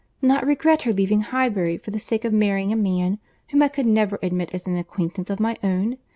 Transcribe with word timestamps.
Not 0.23 0.47
regret 0.47 0.81
her 0.81 0.93
leaving 0.93 1.21
Highbury 1.21 1.77
for 1.77 1.91
the 1.91 1.99
sake 1.99 2.25
of 2.25 2.33
marrying 2.33 2.73
a 2.73 2.75
man 2.75 3.19
whom 3.51 3.61
I 3.61 3.67
could 3.67 3.85
never 3.85 4.17
admit 4.23 4.49
as 4.51 4.65
an 4.65 4.75
acquaintance 4.77 5.29
of 5.29 5.39
my 5.39 5.55
own! 5.61 5.97